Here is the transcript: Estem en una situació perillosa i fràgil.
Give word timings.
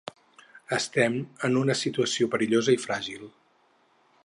Estem 0.77 1.17
en 1.49 1.59
una 1.61 1.77
situació 1.83 2.31
perillosa 2.37 2.77
i 2.79 2.83
fràgil. 2.87 3.31